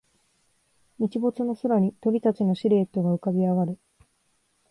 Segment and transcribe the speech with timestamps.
[0.97, 3.77] 日没の空に鳥たちのシルエットが浮かび上がる